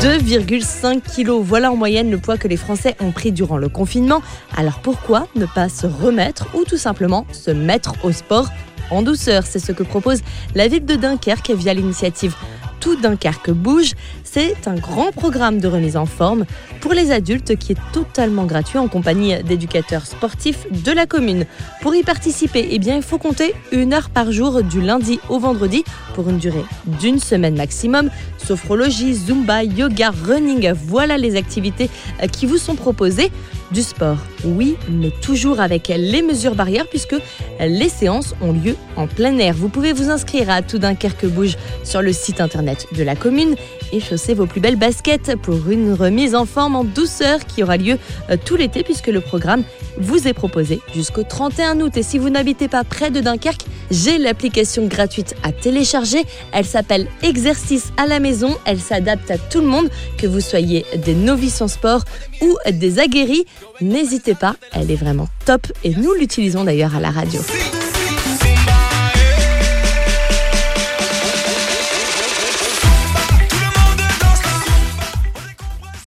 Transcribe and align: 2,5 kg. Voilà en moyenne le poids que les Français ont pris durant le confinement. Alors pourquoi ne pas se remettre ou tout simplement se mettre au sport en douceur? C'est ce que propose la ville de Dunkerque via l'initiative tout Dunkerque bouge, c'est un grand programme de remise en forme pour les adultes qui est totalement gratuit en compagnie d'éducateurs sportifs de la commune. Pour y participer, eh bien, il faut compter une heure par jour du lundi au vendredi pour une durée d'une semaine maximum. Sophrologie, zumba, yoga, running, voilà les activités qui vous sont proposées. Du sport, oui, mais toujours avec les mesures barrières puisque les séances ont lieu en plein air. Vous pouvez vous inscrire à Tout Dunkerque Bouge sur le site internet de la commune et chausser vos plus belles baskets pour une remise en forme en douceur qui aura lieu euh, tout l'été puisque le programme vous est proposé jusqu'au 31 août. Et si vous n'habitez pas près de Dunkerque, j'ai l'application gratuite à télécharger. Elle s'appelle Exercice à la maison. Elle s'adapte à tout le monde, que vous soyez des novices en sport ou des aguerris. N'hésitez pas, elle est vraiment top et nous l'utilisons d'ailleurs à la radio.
2,5 0.00 1.00
kg. 1.00 1.30
Voilà 1.42 1.72
en 1.72 1.76
moyenne 1.76 2.10
le 2.10 2.18
poids 2.18 2.36
que 2.36 2.48
les 2.48 2.58
Français 2.58 2.96
ont 3.00 3.12
pris 3.12 3.32
durant 3.32 3.56
le 3.56 3.70
confinement. 3.70 4.20
Alors 4.54 4.80
pourquoi 4.80 5.26
ne 5.34 5.46
pas 5.46 5.70
se 5.70 5.86
remettre 5.86 6.48
ou 6.54 6.64
tout 6.64 6.76
simplement 6.76 7.26
se 7.32 7.50
mettre 7.50 7.94
au 8.04 8.12
sport 8.12 8.48
en 8.90 9.00
douceur? 9.00 9.44
C'est 9.46 9.58
ce 9.58 9.72
que 9.72 9.82
propose 9.82 10.20
la 10.54 10.68
ville 10.68 10.84
de 10.84 10.96
Dunkerque 10.96 11.50
via 11.50 11.72
l'initiative 11.72 12.34
tout 12.86 12.94
Dunkerque 12.94 13.50
bouge, 13.50 13.94
c'est 14.22 14.68
un 14.68 14.76
grand 14.76 15.10
programme 15.10 15.58
de 15.58 15.66
remise 15.66 15.96
en 15.96 16.06
forme 16.06 16.44
pour 16.80 16.92
les 16.92 17.10
adultes 17.10 17.56
qui 17.56 17.72
est 17.72 17.92
totalement 17.92 18.44
gratuit 18.44 18.78
en 18.78 18.86
compagnie 18.86 19.42
d'éducateurs 19.42 20.06
sportifs 20.06 20.70
de 20.70 20.92
la 20.92 21.04
commune. 21.04 21.46
Pour 21.82 21.96
y 21.96 22.04
participer, 22.04 22.68
eh 22.70 22.78
bien, 22.78 22.94
il 22.94 23.02
faut 23.02 23.18
compter 23.18 23.56
une 23.72 23.92
heure 23.92 24.08
par 24.08 24.30
jour 24.30 24.62
du 24.62 24.80
lundi 24.80 25.18
au 25.28 25.40
vendredi 25.40 25.82
pour 26.14 26.28
une 26.28 26.38
durée 26.38 26.64
d'une 27.00 27.18
semaine 27.18 27.56
maximum. 27.56 28.08
Sophrologie, 28.38 29.14
zumba, 29.14 29.64
yoga, 29.64 30.12
running, 30.24 30.70
voilà 30.72 31.18
les 31.18 31.34
activités 31.34 31.90
qui 32.30 32.46
vous 32.46 32.56
sont 32.56 32.76
proposées. 32.76 33.32
Du 33.72 33.82
sport, 33.82 34.18
oui, 34.44 34.76
mais 34.88 35.10
toujours 35.10 35.58
avec 35.58 35.88
les 35.88 36.22
mesures 36.22 36.54
barrières 36.54 36.86
puisque 36.88 37.16
les 37.60 37.88
séances 37.88 38.34
ont 38.40 38.52
lieu 38.52 38.76
en 38.94 39.08
plein 39.08 39.36
air. 39.38 39.54
Vous 39.54 39.68
pouvez 39.68 39.92
vous 39.92 40.08
inscrire 40.08 40.50
à 40.50 40.62
Tout 40.62 40.78
Dunkerque 40.78 41.26
Bouge 41.26 41.56
sur 41.82 42.00
le 42.00 42.12
site 42.12 42.40
internet 42.40 42.86
de 42.96 43.02
la 43.02 43.16
commune 43.16 43.56
et 43.92 44.00
chausser 44.00 44.34
vos 44.34 44.46
plus 44.46 44.60
belles 44.60 44.76
baskets 44.76 45.36
pour 45.42 45.68
une 45.68 45.92
remise 45.92 46.34
en 46.34 46.44
forme 46.44 46.76
en 46.76 46.84
douceur 46.84 47.44
qui 47.44 47.62
aura 47.62 47.76
lieu 47.76 47.98
euh, 48.30 48.36
tout 48.42 48.56
l'été 48.56 48.84
puisque 48.84 49.08
le 49.08 49.20
programme 49.20 49.64
vous 49.98 50.28
est 50.28 50.32
proposé 50.32 50.80
jusqu'au 50.94 51.22
31 51.22 51.80
août. 51.80 51.96
Et 51.96 52.02
si 52.02 52.18
vous 52.18 52.30
n'habitez 52.30 52.68
pas 52.68 52.84
près 52.84 53.10
de 53.10 53.20
Dunkerque, 53.20 53.64
j'ai 53.90 54.18
l'application 54.18 54.86
gratuite 54.86 55.34
à 55.42 55.52
télécharger. 55.52 56.24
Elle 56.52 56.64
s'appelle 56.64 57.06
Exercice 57.22 57.92
à 57.96 58.06
la 58.06 58.20
maison. 58.20 58.56
Elle 58.64 58.80
s'adapte 58.80 59.30
à 59.30 59.38
tout 59.38 59.60
le 59.60 59.66
monde, 59.66 59.88
que 60.18 60.26
vous 60.26 60.40
soyez 60.40 60.84
des 60.96 61.14
novices 61.14 61.60
en 61.60 61.68
sport 61.68 62.02
ou 62.40 62.56
des 62.70 62.98
aguerris. 62.98 63.46
N'hésitez 63.80 64.34
pas, 64.34 64.56
elle 64.72 64.90
est 64.90 64.96
vraiment 64.96 65.28
top 65.44 65.66
et 65.84 65.90
nous 65.90 66.14
l'utilisons 66.14 66.64
d'ailleurs 66.64 66.94
à 66.94 67.00
la 67.00 67.10
radio. 67.10 67.40